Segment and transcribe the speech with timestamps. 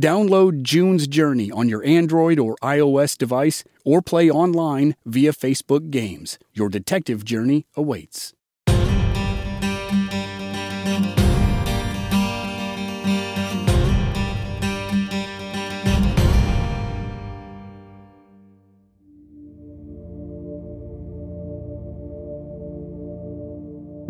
[0.00, 6.36] Download June's Journey on your Android or iOS device or play online via Facebook Games.
[6.52, 8.32] Your detective journey awaits.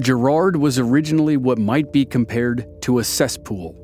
[0.01, 3.84] Girard was originally what might be compared to a cesspool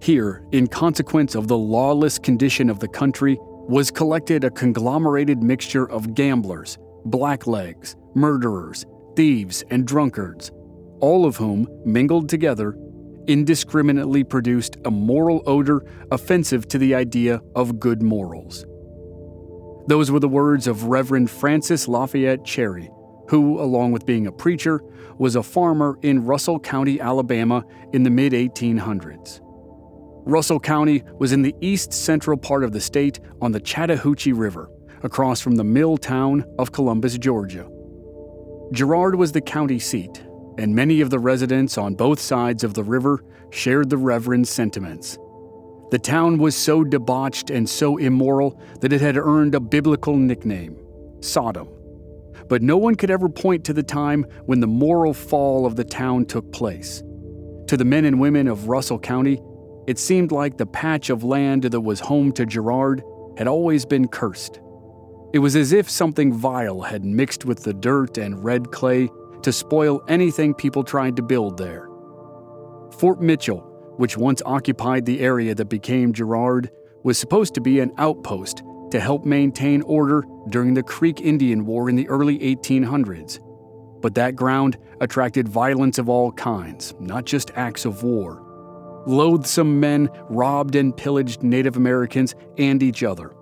[0.00, 5.88] here, in consequence of the lawless condition of the country, was collected a conglomerated mixture
[5.90, 10.50] of gamblers, blacklegs, murderers, thieves, and drunkards,
[11.00, 12.76] all of whom, mingled together,
[13.26, 18.64] indiscriminately produced a moral odor offensive to the idea of good morals.
[19.86, 22.90] Those were the words of Reverend Francis Lafayette Cherry,
[23.28, 24.82] who, along with being a preacher,
[25.18, 29.40] was a farmer in Russell County, Alabama in the mid 1800s.
[30.24, 34.70] Russell County was in the east central part of the state on the Chattahoochee River,
[35.02, 37.68] across from the mill town of Columbus, Georgia.
[38.72, 40.22] Girard was the county seat,
[40.58, 45.18] and many of the residents on both sides of the river shared the Reverend's sentiments.
[45.90, 50.76] The town was so debauched and so immoral that it had earned a biblical nickname
[51.20, 51.68] Sodom.
[52.48, 55.84] But no one could ever point to the time when the moral fall of the
[55.84, 57.02] town took place.
[57.68, 59.40] To the men and women of Russell County,
[59.90, 63.02] it seemed like the patch of land that was home to Girard
[63.36, 64.60] had always been cursed.
[65.34, 69.10] It was as if something vile had mixed with the dirt and red clay
[69.42, 71.88] to spoil anything people tried to build there.
[73.00, 73.62] Fort Mitchell,
[73.96, 76.70] which once occupied the area that became Girard,
[77.02, 78.62] was supposed to be an outpost
[78.92, 83.40] to help maintain order during the Creek Indian War in the early 1800s.
[84.00, 88.46] But that ground attracted violence of all kinds, not just acts of war.
[89.06, 93.34] Loathsome men robbed and pillaged Native Americans and each other.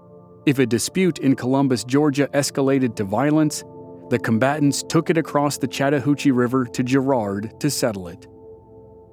[0.46, 3.64] If a dispute in Columbus, Georgia escalated to violence,
[4.08, 8.26] the combatants took it across the Chattahoochee River to Girard to settle it.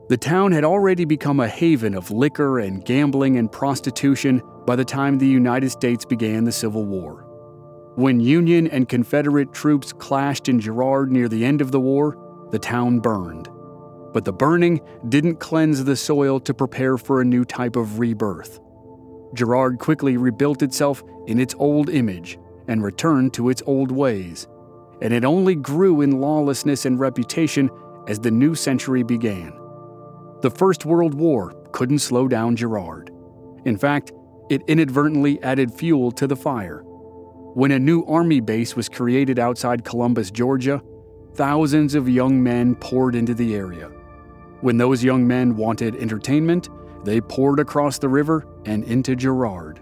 [0.07, 4.85] The town had already become a haven of liquor and gambling and prostitution by the
[4.85, 7.23] time the United States began the Civil War.
[7.95, 12.17] When Union and Confederate troops clashed in Girard near the end of the war,
[12.51, 13.50] the town burned.
[14.16, 18.62] But the burning didn't cleanse the soil to prepare for a new type of rebirth.
[19.34, 22.40] Girard quickly rebuilt itself in its old image
[22.70, 24.48] and returned to its old ways,
[25.02, 27.70] and it only grew in lawlessness and reputation
[28.08, 29.52] as the new century began.
[30.42, 33.12] The First World War couldn't slow down Girard.
[33.66, 34.14] In fact,
[34.50, 36.84] it inadvertently added fuel to the fire.
[37.54, 40.81] When a new army base was created outside Columbus, Georgia,
[41.34, 43.92] thousands of young men poured into the area.
[44.66, 46.70] When those young men wanted entertainment,
[47.03, 49.80] they poured across the river and into Girard.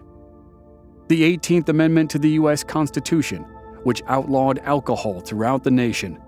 [1.07, 2.65] The 18th Amendment to the U.S.
[2.65, 3.43] Constitution,
[3.83, 6.21] which outlawed alcohol throughout the nation,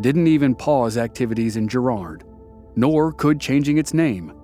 [0.00, 2.24] didn't even pause activities in Girard,
[2.76, 4.34] nor could changing its name.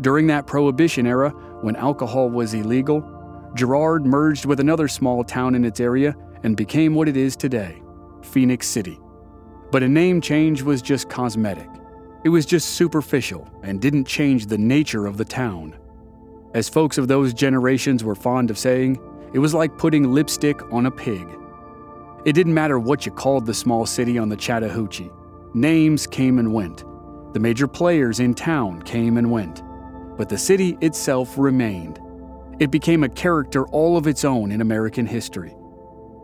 [0.00, 1.30] During that Prohibition era,
[1.60, 3.00] when alcohol was illegal,
[3.54, 7.80] Girard merged with another small town in its area and became what it is today
[8.24, 8.98] Phenix City.
[9.70, 11.68] But a name change was just cosmetic.
[12.24, 15.76] It was just superficial and didn't change the nature of the town.
[16.54, 18.98] As folks of those generations were fond of saying,
[19.34, 21.26] it was like putting lipstick on a pig.
[22.24, 25.10] It didn't matter what you called the small city on the Chattahoochee.
[25.52, 26.84] Names came and went.
[27.34, 29.62] The major players in town came and went.
[30.16, 32.00] But the city itself remained.
[32.58, 35.54] It became a character all of its own in American history.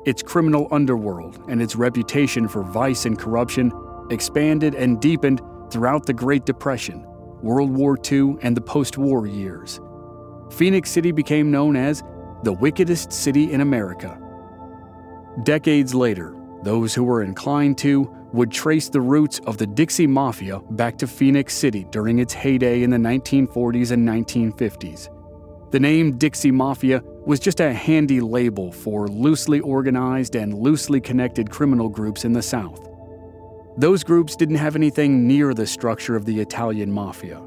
[0.07, 3.71] Its criminal underworld and its reputation for vice and corruption
[4.11, 7.05] expanded and deepened throughout the Great Depression,
[7.43, 9.81] World War II, and the post war years.
[10.51, 12.03] Phenix City became known as
[12.43, 14.19] the wickedest city in America.
[15.45, 20.61] Decades later, those who were inclined to would trace the roots of the Dixie Mafia
[20.71, 25.09] back to Phenix City during its heyday in the 1940s and 1950s.
[25.71, 31.51] The name Dixie Mafia was just a handy label for loosely organized and loosely connected
[31.51, 32.90] criminal groups in the South.
[33.77, 37.41] Those groups didn't have anything near the structure of the Italian Mafia.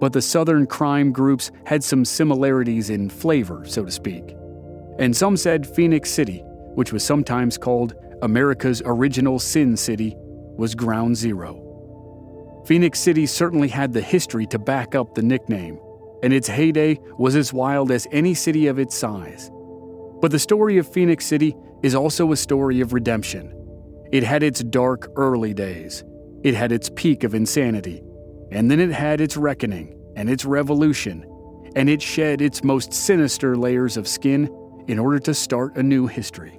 [0.00, 4.36] But the Southern crime groups had some similarities in flavor, so to speak.
[4.98, 6.42] And some said Phenix City,
[6.74, 10.14] which was sometimes called America's original Sin City,
[10.56, 11.64] was ground zero.
[12.66, 15.80] Phenix City certainly had the history to back up the nickname,
[16.22, 19.50] and its heyday was as wild as any city of its size.
[20.20, 23.54] But the story of Phenix City is also a story of redemption.
[24.10, 26.04] It had its dark early days,
[26.42, 28.02] it had its peak of insanity,
[28.50, 31.24] and then it had its reckoning and its revolution,
[31.76, 34.48] and it shed its most sinister layers of skin
[34.88, 36.58] in order to start a new history.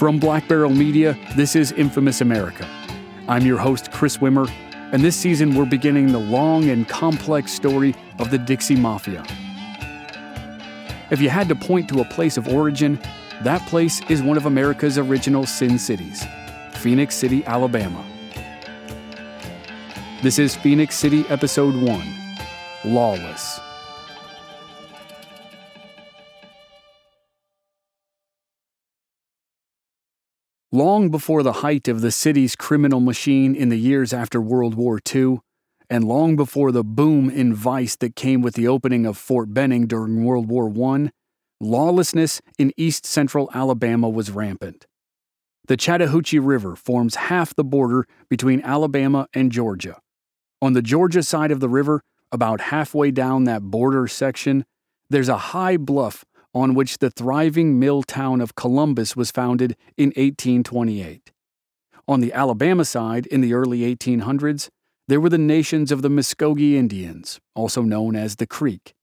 [0.00, 2.66] From Black Barrel Media, this is Infamous America.
[3.28, 4.50] I'm your host, Chris Wimmer,
[4.92, 9.22] and this season we're beginning the long and complex story of the Dixie Mafia.
[11.10, 12.98] If you had to point to a place of origin,
[13.42, 16.24] that place is one of America's original Sin Cities
[16.76, 18.02] Phenix City, Alabama.
[20.22, 22.14] This is Phenix City, Episode 1
[22.86, 23.60] Lawless.
[30.72, 35.00] Long before the height of the city's criminal machine in the years after World War
[35.12, 35.40] II,
[35.88, 39.88] and long before the boom in vice that came with the opening of Fort Benning
[39.88, 41.10] during World War I,
[41.60, 44.86] lawlessness in east central Alabama was rampant.
[45.66, 49.98] The Chattahoochee River forms half the border between Alabama and Georgia.
[50.62, 52.00] On the Georgia side of the river,
[52.30, 54.64] about halfway down that border section,
[55.08, 60.08] there's a high bluff on which the thriving mill town of Columbus was founded in
[60.08, 61.32] 1828.
[62.08, 64.68] On the Alabama side, in the early 1800s,
[65.06, 68.94] there were the nations of the Muskogee Indians, also known as the Creek.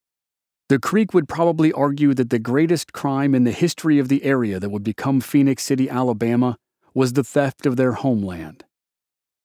[0.70, 4.60] The Creek would probably argue that the greatest crime in the history of the area
[4.60, 6.58] that would become Phenix City, Alabama,
[6.94, 8.66] was the theft of their homeland.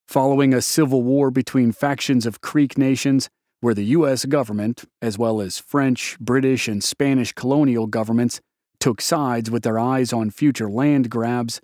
[0.09, 3.29] Following a civil war between factions of Creek nations,
[3.63, 4.25] where the U.S.
[4.25, 8.41] government, as well as French, British, and Spanish colonial governments,
[8.81, 11.61] took sides with their eyes on future land grabs,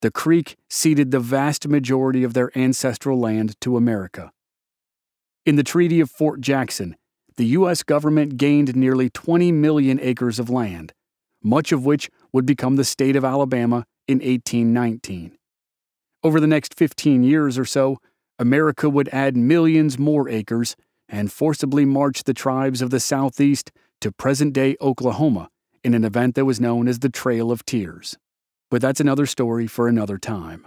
[0.00, 4.32] the Creek ceded the vast majority of their ancestral land to America.
[5.44, 6.96] In the Treaty of Fort Jackson,
[7.36, 7.82] the U.S.
[7.82, 10.94] government gained nearly 20 million acres of land,
[11.42, 15.36] much of which would become the state of Alabama in 1819.
[16.22, 17.98] Over the next 15 years or so,
[18.38, 20.74] America would add millions more acres
[21.14, 23.70] and forcibly marched the tribes of the Southeast
[24.00, 25.48] to present day Oklahoma
[25.84, 28.18] in an event that was known as the Trail of Tears.
[28.68, 30.66] But that's another story for another time.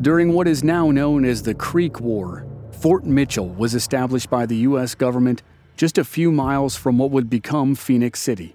[0.00, 4.56] During what is now known as the Creek War, Fort Mitchell was established by the
[4.58, 4.94] U.S.
[4.94, 5.42] government
[5.76, 8.54] just a few miles from what would become Phenix City.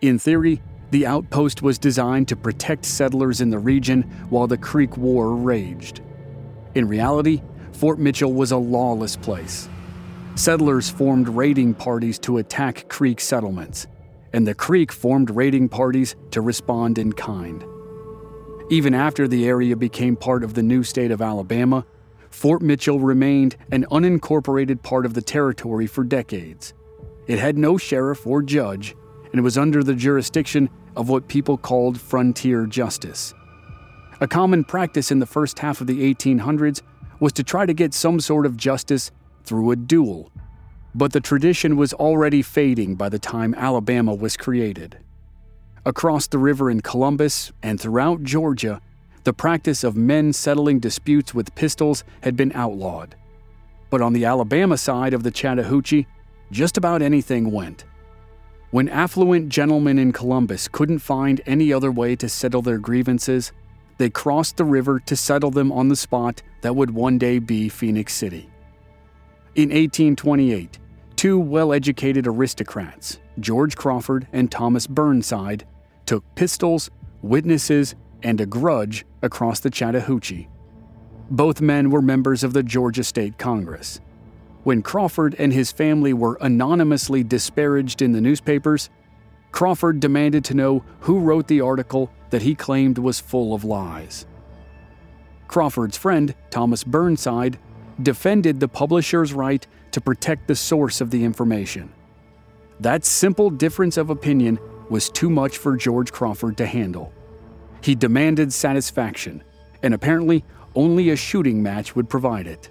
[0.00, 0.60] In theory,
[0.90, 6.00] the outpost was designed to protect settlers in the region while the Creek War raged.
[6.74, 9.68] In reality, Fort Mitchell was a lawless place.
[10.36, 13.86] Settlers formed raiding parties to attack Creek settlements,
[14.32, 17.64] and the Creek formed raiding parties to respond in kind.
[18.70, 21.84] Even after the area became part of the new state of Alabama,
[22.30, 26.72] Fort Mitchell remained an unincorporated part of the territory for decades.
[27.26, 28.94] It had no sheriff or judge,
[29.32, 33.34] and was under the jurisdiction of what people called frontier justice.
[34.22, 36.82] A common practice in the first half of the 1800s
[37.20, 39.10] was to try to get some sort of justice
[39.44, 40.30] through a duel,
[40.94, 44.98] but the tradition was already fading by the time Alabama was created.
[45.86, 48.82] Across the river in Columbus and throughout Georgia,
[49.24, 53.14] the practice of men settling disputes with pistols had been outlawed.
[53.88, 56.06] But on the Alabama side of the Chattahoochee,
[56.50, 57.84] just about anything went.
[58.70, 63.52] When affluent gentlemen in Columbus couldn't find any other way to settle their grievances,
[64.00, 67.68] they crossed the river to settle them on the spot that would one day be
[67.68, 68.48] Phenix City.
[69.54, 70.78] In 1828,
[71.16, 75.66] two well educated aristocrats, George Crawford and Thomas Burnside,
[76.06, 76.90] took pistols,
[77.20, 80.48] witnesses, and a grudge across the Chattahoochee.
[81.30, 84.00] Both men were members of the Georgia State Congress.
[84.64, 88.88] When Crawford and his family were anonymously disparaged in the newspapers,
[89.52, 94.26] Crawford demanded to know who wrote the article that he claimed was full of lies.
[95.48, 97.58] Crawford's friend, Thomas Burnside,
[98.02, 101.92] defended the publisher's right to protect the source of the information.
[102.78, 107.12] That simple difference of opinion was too much for George Crawford to handle.
[107.82, 109.42] He demanded satisfaction,
[109.82, 112.70] and apparently only a shooting match would provide it.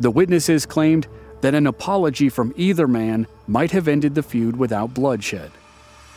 [0.00, 1.06] The witnesses claimed
[1.40, 5.50] that an apology from either man might have ended the feud without bloodshed.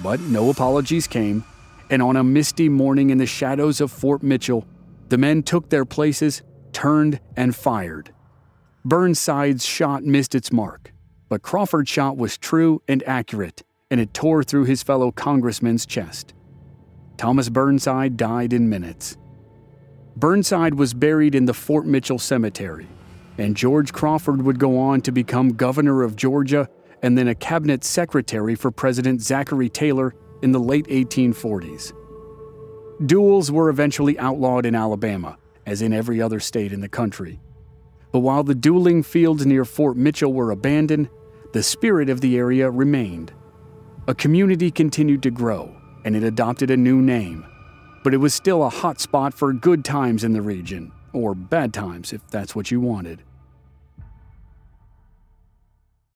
[0.01, 1.43] But no apologies came,
[1.89, 4.65] and on a misty morning in the shadows of Fort Mitchell,
[5.09, 6.41] the men took their places,
[6.71, 8.13] turned, and fired.
[8.85, 10.93] Burnside's shot missed its mark,
[11.27, 16.33] but Crawford's shot was true and accurate, and it tore through his fellow congressman's chest.
[17.17, 19.17] Thomas Burnside died in minutes.
[20.15, 22.87] Burnside was buried in the Fort Mitchell Cemetery,
[23.37, 26.69] and George Crawford would go on to become governor of Georgia
[27.01, 31.93] and then a cabinet secretary for President Zachary Taylor in the late 1840s.
[33.05, 37.39] Duels were eventually outlawed in Alabama, as in every other state in the country.
[38.11, 41.09] But while the dueling fields near Fort Mitchell were abandoned,
[41.53, 43.33] the spirit of the area remained.
[44.07, 47.45] A community continued to grow, and it adopted a new name.
[48.03, 51.73] But it was still a hot spot for good times in the region, or bad
[51.73, 53.23] times if that's what you wanted.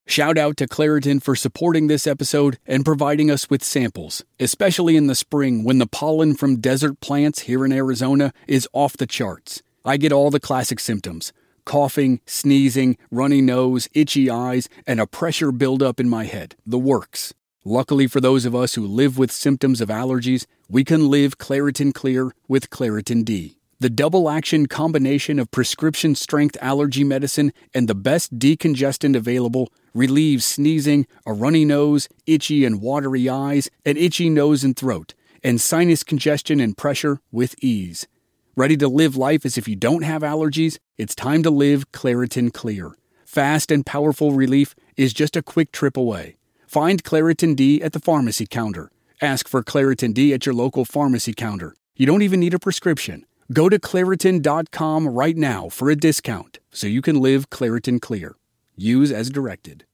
[0.06, 5.08] Shout out to Claritin for supporting this episode and providing us with samples, especially in
[5.08, 9.62] the spring when the pollen from desert plants here in Arizona is off the charts.
[9.86, 11.32] I get all the classic symptoms
[11.66, 16.56] coughing, sneezing, runny nose, itchy eyes, and a pressure buildup in my head.
[16.66, 17.34] The works.
[17.64, 21.94] Luckily for those of us who live with symptoms of allergies, we can live Claritin
[21.94, 23.58] Clear with Claritin D.
[23.84, 30.46] The double action combination of prescription strength allergy medicine and the best decongestant available relieves
[30.46, 36.02] sneezing, a runny nose, itchy and watery eyes, an itchy nose and throat, and sinus
[36.02, 38.08] congestion and pressure with ease.
[38.56, 40.80] Ready to live life as if you don't have allergies?
[40.98, 42.96] It's time to live Claritin Clear.
[43.26, 46.38] Fast and powerful relief is just a quick trip away.
[46.68, 48.92] Find Claritin D at the pharmacy counter.
[49.22, 51.76] Ask for Claritin D at your local pharmacy counter.
[51.98, 53.26] You don't even need a prescription.
[53.52, 58.36] Go to Claritin.com right now for a discount so you can live Claritin Clear.
[58.78, 59.86] Use as directed.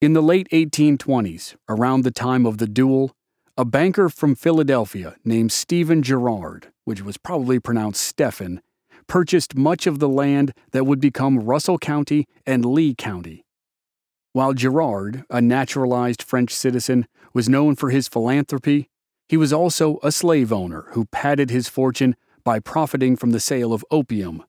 [0.00, 3.14] In the late 1820s, around the time of the duel,
[3.56, 8.60] a banker from Philadelphia named Stephen Girard, which was probably pronounced Stephen,
[9.06, 13.44] purchased much of the land that would become Russell County and Lee County.
[14.32, 18.90] While Girard, a naturalized French citizen, was known for his philanthropy,
[19.28, 23.72] he was also a slave owner who padded his fortune by profiting from the sale
[23.72, 24.42] of opium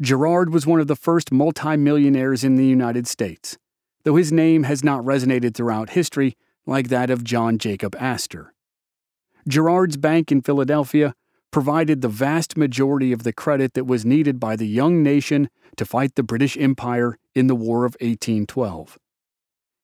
[0.00, 3.56] Girard was one of the first multimillionaires in the United States,
[4.02, 8.52] though his name has not resonated throughout history like that of John Jacob Astor.
[9.46, 11.14] Girard's bank in Philadelphia
[11.52, 15.84] provided the vast majority of the credit that was needed by the young nation to
[15.84, 18.98] fight the British Empire in the War of 1812.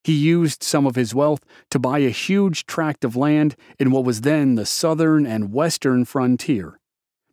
[0.02, 4.04] He used some of his wealth to buy a huge tract of land in what
[4.04, 6.80] was then the southern and western frontier,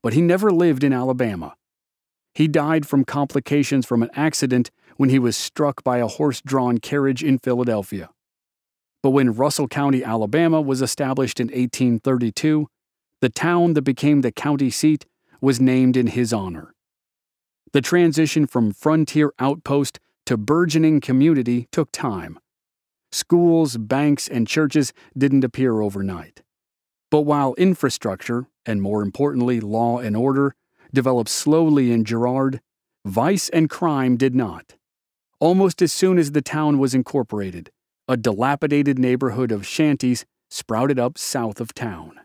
[0.03, 1.55] but he never lived in Alabama
[2.37, 6.77] he died from complications from an accident when he was struck by a horse drawn
[6.77, 8.11] carriage in Philadelphia.
[9.01, 12.67] But when Russell County, Alabama was established in 1832,
[13.21, 15.07] the town that became the county seat
[15.41, 16.75] was named in his honor.
[17.73, 22.37] The transition from frontier outpost to burgeoning community took time.
[23.11, 26.41] Schools, banks, and churches didn't appear overnight.
[27.09, 30.55] But while infrastructure, and more importantly, law and order,
[30.93, 32.61] developed slowly in Girard,
[33.05, 34.75] vice and crime did not.
[35.39, 37.71] Almost as soon as the town was incorporated,
[38.07, 42.19] a dilapidated neighborhood of shanties sprouted up south of town.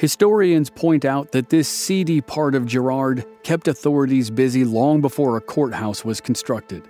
[0.00, 5.40] Historians point out that this seedy part of Girard kept authorities busy long before a
[5.40, 6.88] courthouse was constructed.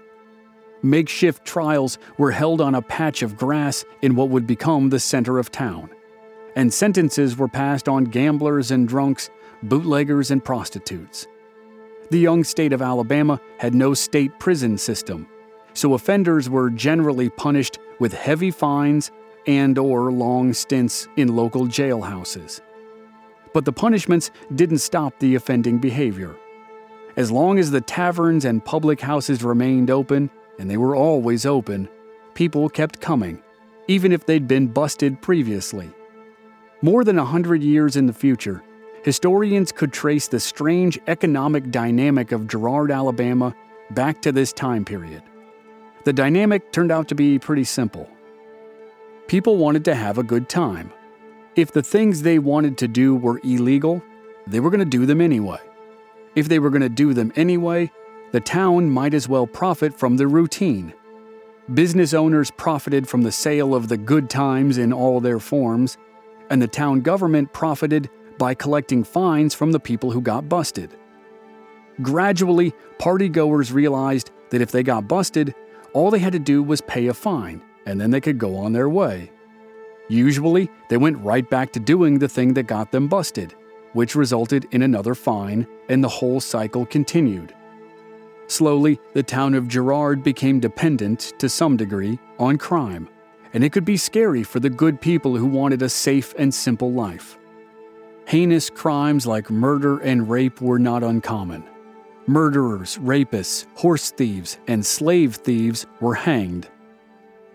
[0.82, 5.38] Makeshift trials were held on a patch of grass in what would become the center
[5.38, 5.90] of town
[6.56, 9.30] and sentences were passed on gamblers and drunks,
[9.62, 11.26] bootleggers and prostitutes.
[12.10, 15.28] The young state of Alabama had no state prison system,
[15.74, 19.10] so offenders were generally punished with heavy fines
[19.46, 22.60] and or long stints in local jailhouses.
[23.52, 26.36] But the punishments didn't stop the offending behavior.
[27.16, 31.88] As long as the taverns and public houses remained open, and they were always open,
[32.34, 33.42] people kept coming,
[33.88, 35.90] even if they'd been busted previously.
[36.82, 38.62] More than a hundred years in the future,
[39.02, 43.54] historians could trace the strange economic dynamic of Girard, Alabama,
[43.90, 45.22] back to this time period.
[46.04, 48.08] The dynamic turned out to be pretty simple.
[49.26, 50.92] People wanted to have a good time.
[51.56, 54.02] If the things they wanted to do were illegal,
[54.46, 55.58] they were going to do them anyway.
[56.36, 57.90] If they were going to do them anyway,
[58.30, 60.94] the town might as well profit from the routine.
[61.74, 65.98] Business owners profited from the sale of the good times in all their forms,
[66.50, 70.96] and the town government profited by collecting fines from the people who got busted.
[72.00, 75.54] Gradually, partygoers realized that if they got busted,
[75.92, 78.72] all they had to do was pay a fine, and then they could go on
[78.72, 79.30] their way.
[80.10, 83.54] Usually, they went right back to doing the thing that got them busted,
[83.92, 87.54] which resulted in another fine, and the whole cycle continued.
[88.48, 93.08] Slowly, the town of Girard became dependent, to some degree, on crime,
[93.54, 96.92] and it could be scary for the good people who wanted a safe and simple
[96.92, 97.38] life.
[98.26, 101.62] Heinous crimes like murder and rape were not uncommon.
[102.26, 106.68] Murderers, rapists, horse thieves, and slave thieves were hanged.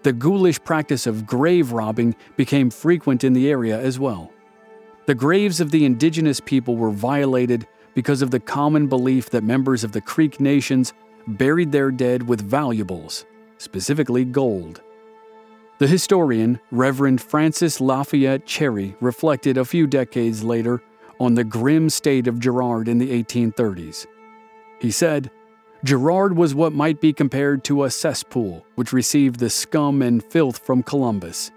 [0.05, 4.31] The ghoulish practice of grave robbing became frequent in the area as well.
[5.07, 9.83] The graves of the indigenous people were violated because of the common belief that members
[9.83, 10.93] of the Creek nations
[11.25, 13.25] buried their dead with valuables,
[13.57, 14.79] specifically gold.
[15.79, 20.83] The historian, Reverend Francis Lafayette Cherry, reflected a few decades later
[21.19, 24.05] on the grim state of Girard in the 1830s.
[24.79, 25.31] He said,
[25.85, 30.57] Girard was what might be compared to a cesspool which received the scum and filth
[30.57, 31.51] from Columbus.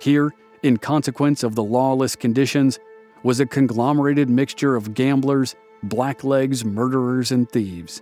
[0.00, 0.32] Here,
[0.62, 2.78] in consequence of the lawless conditions,
[3.22, 8.00] was a conglomerated mixture of gamblers, blacklegs, murderers, and thieves.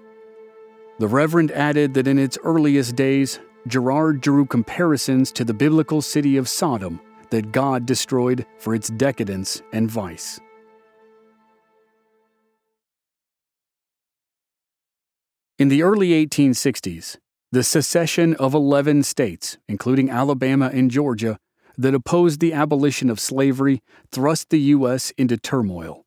[1.00, 6.37] The Reverend added that in its earliest days, Girard drew comparisons to the biblical city
[6.37, 10.38] of Sodom that God destroyed for its decadence and vice.
[15.58, 17.16] In the early 1860s,
[17.50, 21.38] the secession of 11 states, including Alabama and Georgia,
[21.78, 23.80] that opposed the abolition of slavery
[24.12, 25.12] thrust the U.S.
[25.16, 26.04] into turmoil.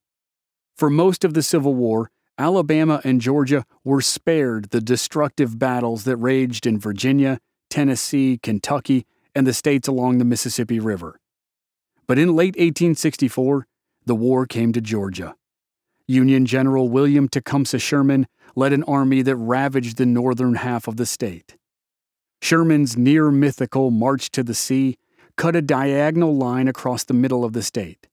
[0.78, 6.18] For most of the Civil War, Alabama and Georgia were spared the destructive battles that
[6.18, 7.40] raged in Virginia,
[7.72, 11.20] Tennessee, Kentucky, and the states along the Mississippi River.
[12.06, 13.66] But in late 1864,
[14.06, 15.36] the war came to Georgia.
[16.08, 21.06] Union General William Tecumseh Sherman led an army that ravaged the northern half of the
[21.06, 21.56] state.
[22.42, 24.98] Sherman's near mythical March to the Sea
[25.36, 28.08] cut a diagonal line across the middle of the state.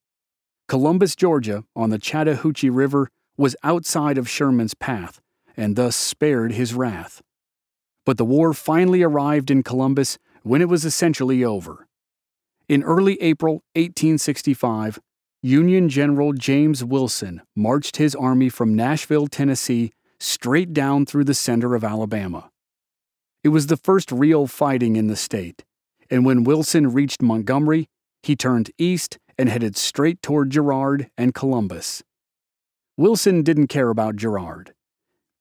[0.69, 5.21] Columbus, Georgia, on the Chattahoochee River, was outside of Sherman's path
[5.57, 7.23] and thus spared his wrath.
[8.05, 11.89] But the war finally arrived in Columbus when it was essentially over.
[12.69, 14.99] In early April 1865,
[15.43, 21.75] Union General James Wilson marched his army from Nashville, Tennessee, straight down through the center
[21.75, 22.51] of Alabama.
[23.45, 25.65] It was the first real fighting in the state,
[26.11, 27.89] and when Wilson reached Montgomery,
[28.23, 32.03] he turned east and headed straight toward Girard and Columbus.
[32.97, 34.73] Wilson didn't care about Girard.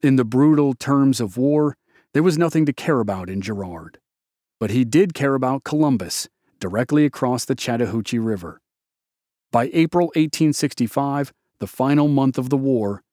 [0.01, 1.77] In the brutal terms of war,
[2.13, 3.97] there was nothing to care about in Girard.
[4.59, 6.27] But he did care about Columbus,
[6.59, 8.61] directly across the Chattahoochee River.
[9.51, 13.03] By April 1865, the final month of the war,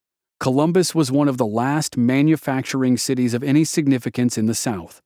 [0.43, 5.01] Columbus was one of the last manufacturing cities of any significance in the South.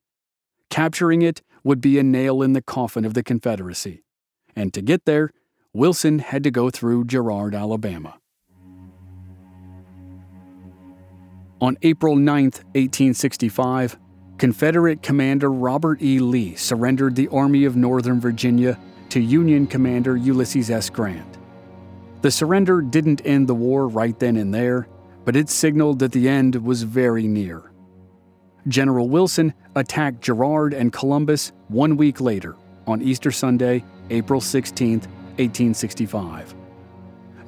[0.71, 4.03] Capturing it would be a nail in the coffin of the Confederacy.
[4.57, 5.33] And to get there,
[5.75, 8.17] Wilson had to go through Girard, Alabama.
[11.61, 13.99] On April 9, 1865,
[14.39, 16.19] Confederate Commander Robert E.
[16.19, 18.79] Lee surrendered the Army of Northern Virginia
[19.11, 20.89] to Union Commander Ulysses S.
[20.89, 21.37] Grant.
[22.23, 24.89] The surrender didn't end the war right then and there,
[25.27, 27.71] but it signaled that the end was very near.
[28.69, 36.55] General Wilson attacked Girard and Columbus one week later, on Easter Sunday, April 16, 1865.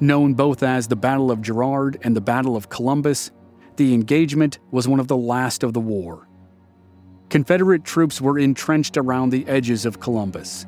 [0.01, 3.31] Known both as the Battle of Girard and the Battle of Columbus,
[3.77, 6.27] the engagement was one of the last of the war.
[7.29, 10.65] Confederate troops were entrenched around the edges of Columbus.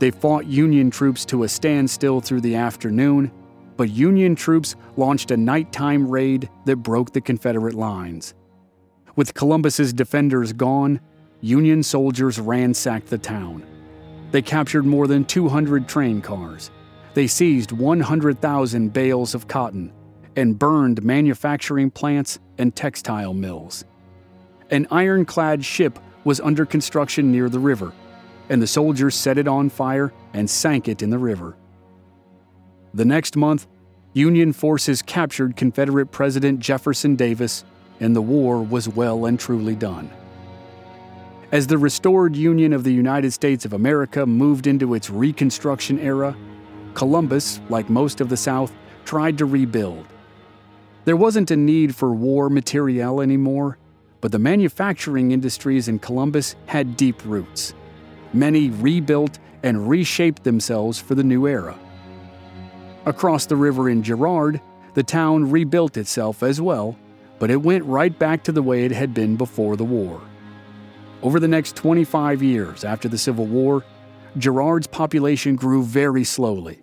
[0.00, 3.30] They fought Union troops to a standstill through the afternoon,
[3.82, 8.32] but Union troops launched a nighttime raid that broke the Confederate lines.
[9.16, 11.00] With Columbus's defenders gone,
[11.40, 13.66] Union soldiers ransacked the town.
[14.30, 16.70] They captured more than 200 train cars.
[17.14, 19.92] They seized 100,000 bales of cotton
[20.36, 23.84] and burned manufacturing plants and textile mills.
[24.70, 27.92] An ironclad ship was under construction near the river,
[28.48, 31.56] and the soldiers set it on fire and sank it in the river.
[32.94, 33.66] The next month,
[34.12, 37.64] Union forces captured Confederate President Jefferson Davis
[38.00, 40.10] and the war was well and truly done.
[41.52, 46.36] As the restored Union of the United States of America moved into its Reconstruction era,
[46.94, 48.72] Columbus, like most of the South,
[49.04, 50.06] tried to rebuild.
[51.04, 53.78] There wasn't a need for war materiel anymore,
[54.20, 57.74] but the manufacturing industries in Columbus had deep roots.
[58.32, 61.78] Many rebuilt and reshaped themselves for the new era.
[63.04, 64.60] Across the river in Girard,
[64.94, 66.96] the town rebuilt itself as well,
[67.40, 70.20] but it went right back to the way it had been before the war.
[71.22, 73.84] Over the next 25 years after the Civil War,
[74.38, 76.80] Girard's population grew very slowly.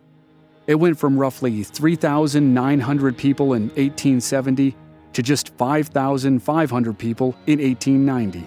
[0.68, 4.76] It went from roughly 3,900 people in 1870
[5.14, 8.46] to just 5,500 people in 1890.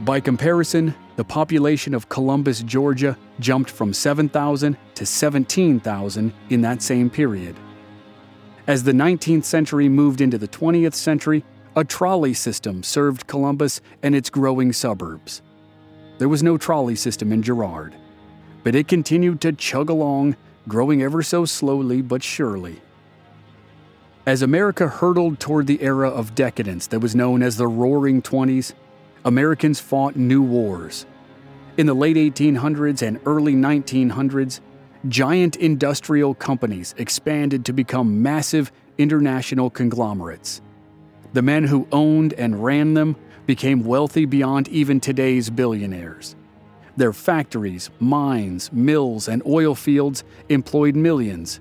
[0.00, 7.10] By comparison, the population of Columbus, Georgia jumped from 7,000 to 17,000 in that same
[7.10, 7.56] period.
[8.68, 14.14] As the 19th century moved into the 20th century, a trolley system served Columbus and
[14.14, 15.42] its growing suburbs.
[16.18, 17.96] There was no trolley system in Girard,
[18.62, 20.36] but it continued to chug along,
[20.68, 22.80] growing ever so slowly but surely.
[24.24, 28.72] As America hurtled toward the era of decadence that was known as the Roaring Twenties,
[29.24, 31.06] Americans fought new wars.
[31.76, 34.60] In the late 1800s and early 1900s,
[35.06, 40.60] giant industrial companies expanded to become massive international conglomerates.
[41.32, 46.36] The men who owned and ran them became wealthy beyond even today's billionaires.
[46.96, 51.60] Their factories, mines, mills, and oil fields employed millions.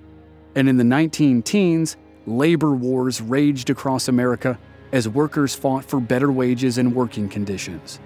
[0.55, 4.57] And in the 19 teens, labor wars raged across America
[4.91, 7.99] as workers fought for better wages and working conditions.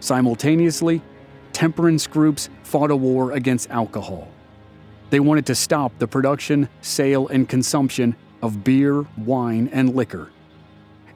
[0.00, 1.02] Simultaneously,
[1.52, 4.28] temperance groups fought a war against alcohol.
[5.10, 10.30] They wanted to stop the production, sale, and consumption of beer, wine, and liquor.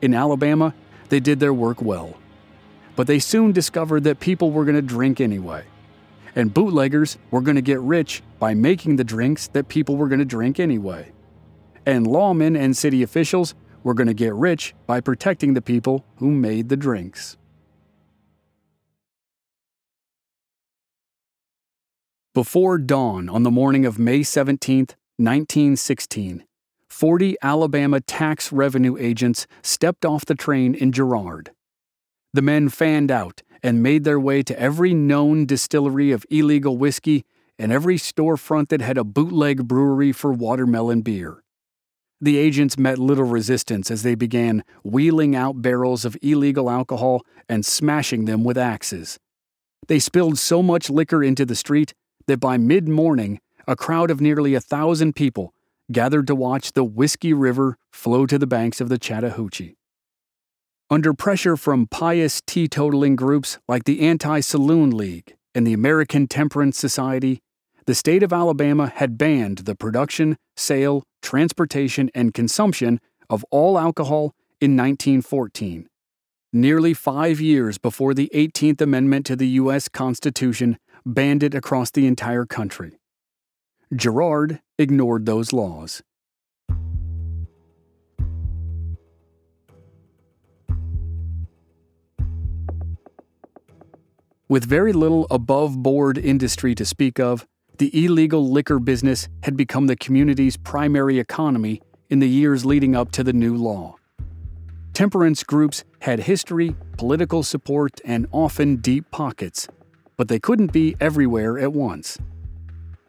[0.01, 0.75] In Alabama,
[1.09, 2.17] they did their work well.
[2.97, 5.65] But they soon discovered that people were going to drink anyway.
[6.35, 10.21] And bootleggers were going to get rich by making the drinks that people were going
[10.21, 11.13] to drink anyway
[11.87, 16.31] and lawmen and city officials were going to get rich by protecting the people who
[16.31, 17.37] made the drinks.
[22.33, 26.45] Before dawn on the morning of May 17, 1916,
[26.89, 31.51] 40 Alabama tax revenue agents stepped off the train in Girard.
[32.33, 37.25] The men fanned out and made their way to every known distillery of illegal whiskey
[37.59, 41.43] and every storefront that had a bootleg brewery for watermelon beer.
[42.21, 47.65] The agents met little resistance as they began wheeling out barrels of illegal alcohol and
[47.65, 49.19] smashing them with axes.
[49.89, 51.95] They spilled so much liquor into the street
[52.27, 55.55] that by mid morning, a crowd of nearly a thousand people
[55.91, 59.77] gathered to watch the Whiskey River flow to the banks of the Chattahoochee.
[60.91, 66.79] Under pressure from pious teetotaling groups like the Anti Saloon League and the American Temperance
[66.79, 67.41] Society,
[67.87, 74.35] the state of Alabama had banned the production, sale, transportation, and consumption of all alcohol
[74.61, 75.89] in 1914,
[76.53, 79.89] nearly five years before the 18th Amendment to the U.S.
[79.89, 82.99] Constitution banned it across the entire country.
[83.95, 86.03] Girard ignored those laws.
[94.49, 97.47] With very little above board industry to speak of,
[97.81, 103.11] the illegal liquor business had become the community's primary economy in the years leading up
[103.11, 103.97] to the new law.
[104.93, 109.67] Temperance groups had history, political support, and often deep pockets,
[110.19, 112.19] but they couldn't be everywhere at once.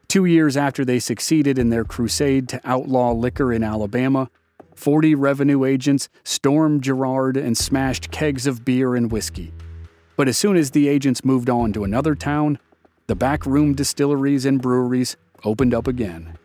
[0.07, 4.29] Two years after they succeeded in their crusade to outlaw liquor in Alabama,
[4.75, 9.51] 40 revenue agents stormed Girard and smashed kegs of beer and whiskey.
[10.15, 12.57] But as soon as the agents moved on to another town,
[13.07, 16.37] the backroom distilleries and breweries opened up again.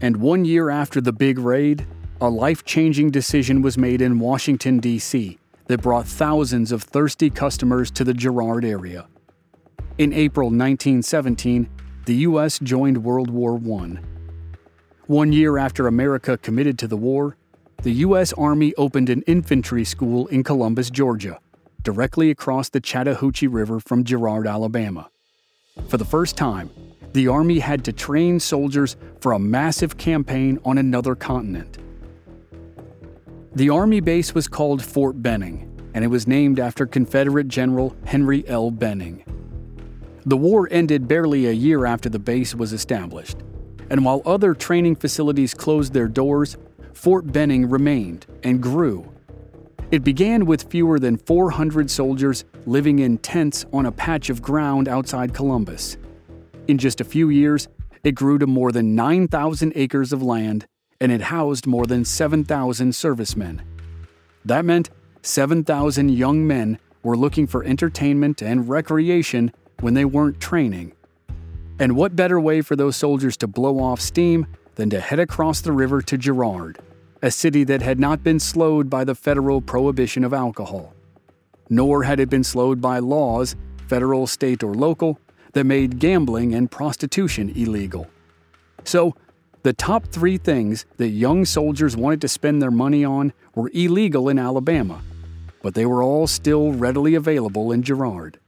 [0.00, 1.86] And one year after the big raid,
[2.20, 7.90] a life changing decision was made in Washington, D.C., that brought thousands of thirsty customers
[7.92, 9.06] to the Girard area.
[9.98, 11.68] In April 1917,
[12.06, 12.58] the U.S.
[12.58, 13.98] joined World War I.
[15.06, 17.36] One year after America committed to the war,
[17.82, 18.32] the U.S.
[18.32, 21.38] Army opened an infantry school in Columbus, Georgia,
[21.82, 25.10] directly across the Chattahoochee River from Girard, Alabama.
[25.88, 26.70] For the first time,
[27.12, 31.78] the Army had to train soldiers for a massive campaign on another continent.
[33.54, 38.46] The Army base was called Fort Benning, and it was named after Confederate General Henry
[38.48, 38.70] L.
[38.70, 39.24] Benning.
[40.24, 43.38] The war ended barely a year after the base was established,
[43.88, 46.56] and while other training facilities closed their doors,
[46.92, 49.10] Fort Benning remained and grew,
[49.90, 54.86] It began with fewer than 400 soldiers living in tents on a patch of ground
[54.86, 55.96] outside Columbus.
[56.68, 57.66] In just a few years,
[58.04, 60.68] it grew to more than 9,000 acres of land
[61.00, 63.62] and it housed more than 7,000 servicemen.
[64.44, 64.90] That meant
[65.22, 69.50] 7,000 young men were looking for entertainment and recreation
[69.80, 70.92] when they weren't training.
[71.80, 75.62] And what better way for those soldiers to blow off steam than to head across
[75.62, 76.78] the river to Girard,
[77.22, 80.94] a city that had not been slowed by the federal prohibition of alcohol.
[81.68, 83.56] Nor had it been slowed by laws,
[83.86, 85.18] federal, state, or local,
[85.52, 88.08] that made gambling and prostitution illegal.
[88.84, 89.14] So,
[89.62, 94.30] the top three things that young soldiers wanted to spend their money on were illegal
[94.30, 95.02] in Alabama,
[95.62, 98.38] but they were all still readily available in Girard.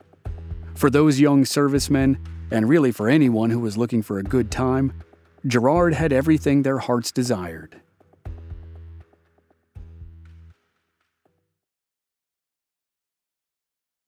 [0.75, 2.19] For those young servicemen,
[2.51, 4.95] and really for anyone who was looking for a good time,
[5.47, 7.81] Girard had everything their hearts desired.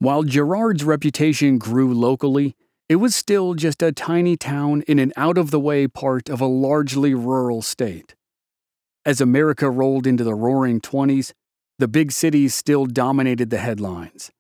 [0.04, 2.56] While Girard's reputation grew locally,
[2.90, 6.42] it was still just a tiny town in an out of the way part of
[6.42, 8.14] a largely rural state.
[9.06, 11.32] As America rolled into the roaring 20s,
[11.78, 14.30] the big cities still dominated the headlines.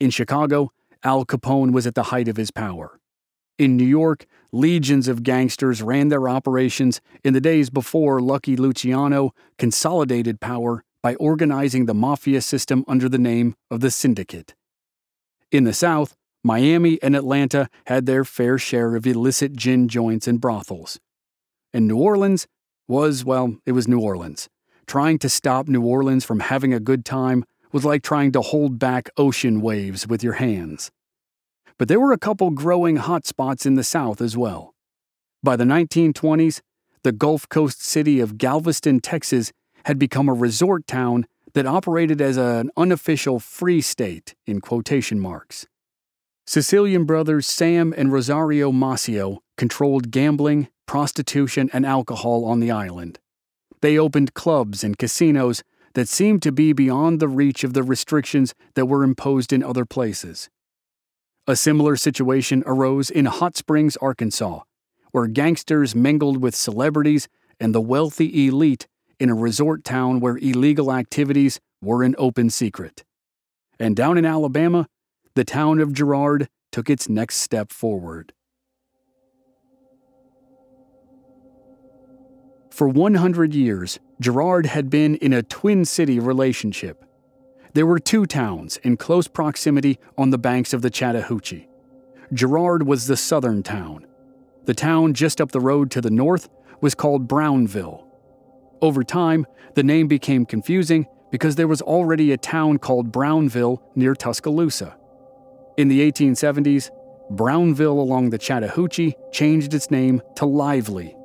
[0.00, 0.72] In Chicago,
[1.04, 2.98] Al Capone was at the height of his power.
[3.58, 9.34] In New York, legions of gangsters ran their operations in the days before Lucky Luciano
[9.58, 14.54] consolidated power by organizing the mafia system under the name of the Syndicate.
[15.52, 20.40] In the South, Miami and Atlanta had their fair share of illicit gin joints and
[20.40, 20.98] brothels.
[21.74, 22.46] And New Orleans
[22.88, 24.48] was, well, it was New Orleans.
[24.86, 28.78] Trying to stop New Orleans from having a good time was like trying to hold
[28.78, 30.90] back ocean waves with your hands.
[31.76, 34.74] But there were a couple growing hotspots in the South as well.
[35.42, 36.62] By the 1920s,
[37.02, 39.52] the Gulf Coast city of Galveston, Texas,
[39.84, 45.66] had become a resort town that operated as an unofficial free state in quotation marks.
[46.46, 53.18] Sicilian brothers Sam and Rosario Maceo controlled gambling, prostitution, and alcohol on the island.
[53.80, 55.62] They opened clubs and casinos
[55.94, 59.84] that seemed to be beyond the reach of the restrictions that were imposed in other
[59.84, 60.48] places.
[61.46, 64.60] A similar situation arose in Hot Springs, Arkansas,
[65.10, 67.28] where gangsters mingled with celebrities
[67.60, 68.86] and the wealthy elite
[69.22, 73.04] in a resort town where illegal activities were an open secret.
[73.78, 74.88] And down in Alabama,
[75.36, 78.32] the town of Girard took its next step forward.
[82.68, 87.04] For 100 years, Girard had been in a twin city relationship.
[87.74, 91.68] There were two towns in close proximity on the banks of the Chattahoochee.
[92.32, 94.04] Girard was the southern town.
[94.64, 96.48] The town just up the road to the north
[96.80, 98.11] was called Brownville.
[98.82, 104.14] Over time, the name became confusing because there was already a town called Brownville near
[104.16, 104.96] Tuscaloosa.
[105.78, 106.90] In the 1870s,
[107.30, 111.16] Brownville along the Chattahoochee changed its name to Lively.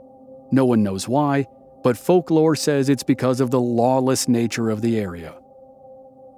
[0.51, 1.47] No one knows why,
[1.83, 5.35] but folklore says it's because of the lawless nature of the area.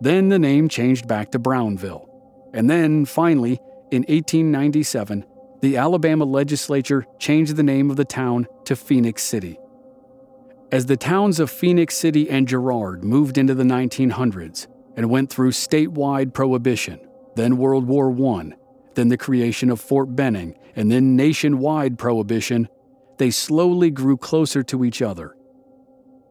[0.02, 2.08] Then the name changed back to Brownville.
[2.54, 3.60] And then, finally,
[3.92, 5.26] in 1897,
[5.60, 9.60] the Alabama legislature changed the name of the town to Phenix City.
[10.72, 15.52] As the towns of Phenix City and Girard moved into the 1900s and went through
[15.52, 17.00] statewide prohibition,
[17.36, 18.52] then World War I,
[18.94, 22.68] then the creation of Fort Benning, and then nationwide prohibition,
[23.18, 25.36] they slowly grew closer to each other.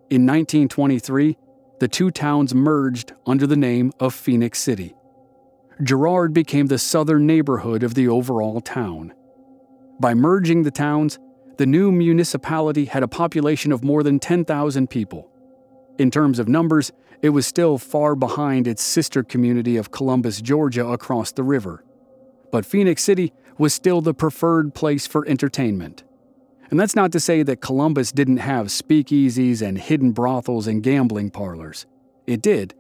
[0.08, 1.36] In 1923,
[1.80, 4.94] the two towns merged under the name of Phenix City.
[5.82, 9.14] Girard became the southern neighborhood of the overall town.
[10.00, 11.18] By merging the towns,
[11.58, 15.28] the new municipality had a population of more than 10,000 people.
[15.98, 20.86] In terms of numbers, it was still far behind its sister community of Columbus, Georgia,
[20.86, 21.84] across the river.
[22.52, 26.04] But Phenix City was still the preferred place for entertainment.
[26.70, 31.30] And that's not to say that Columbus didn't have speakeasies and hidden brothels and gambling
[31.30, 31.86] parlors.
[32.26, 32.74] It did.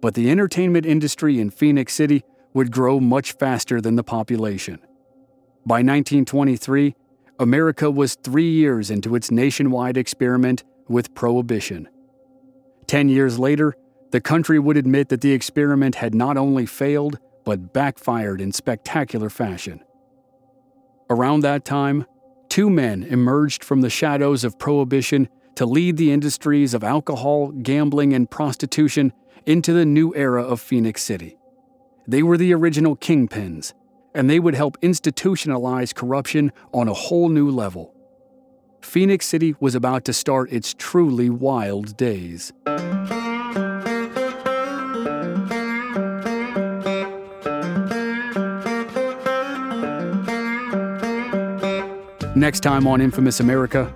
[0.00, 2.24] But the entertainment industry in Phenix City
[2.54, 4.78] would grow much faster than the population.
[5.66, 6.94] By 1923,
[7.38, 11.88] America was three years into its nationwide experiment with prohibition.
[12.86, 13.74] Ten years later,
[14.10, 19.28] the country would admit that the experiment had not only failed, but backfired in spectacular
[19.28, 19.82] fashion.
[21.10, 22.06] Around that time,
[22.48, 28.12] two men emerged from the shadows of prohibition to lead the industries of alcohol, gambling,
[28.12, 29.12] and prostitution
[29.44, 31.36] into the new era of Phenix City.
[32.08, 33.72] They were the original kingpins,
[34.16, 37.94] and they would help institutionalize corruption on a whole new level.
[38.80, 42.50] Phenix City was about to start its truly wild days.
[52.34, 53.94] Next time on Infamous America,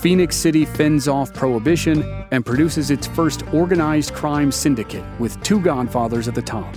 [0.00, 2.02] Phenix City fends off prohibition
[2.32, 6.74] and produces its first organized crime syndicate with two godfathers at the top.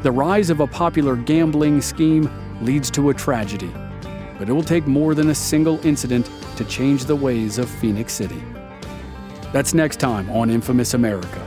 [0.00, 2.30] The rise of a popular gambling scheme
[2.62, 3.72] leads to a tragedy,
[4.38, 8.12] but it will take more than a single incident to change the ways of Phenix
[8.12, 8.40] City.
[9.52, 11.44] That's next time on Infamous America.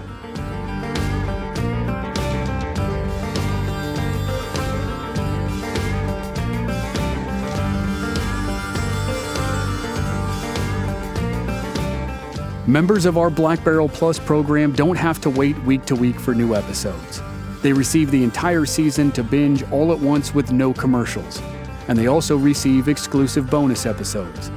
[12.67, 16.35] Members of our Black Barrel Plus program don't have to wait week to week for
[16.35, 17.21] new episodes.
[17.61, 21.41] They receive the entire season to binge all at once with no commercials,
[21.87, 24.51] and they also receive exclusive bonus episodes.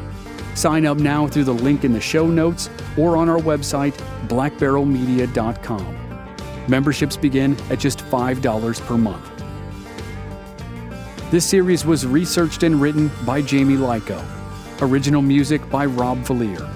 [0.55, 3.95] Sign up now through the link in the show notes or on our website,
[4.29, 5.99] blackbarrelmedia.com.
[6.69, 9.31] Memberships begin at just $5 per month.
[11.31, 14.25] This series was researched and written by Jamie Lyko.
[14.81, 16.69] Original music by Rob Valier.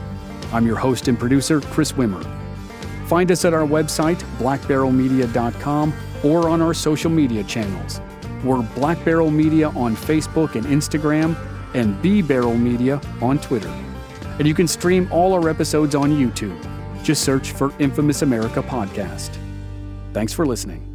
[0.53, 2.25] I'm your host and producer, Chris Wimmer.
[3.07, 5.93] Find us at our website, blackbarrelmedia.com,
[6.25, 8.01] or on our social media channels.
[8.45, 11.37] We're Black Barrel Media on Facebook and Instagram,
[11.75, 13.69] and B Barrel Media on Twitter.
[14.39, 16.57] And you can stream all our episodes on YouTube.
[17.03, 19.37] Just search for Infamous America Podcast.
[20.13, 20.88] Thanks for listening.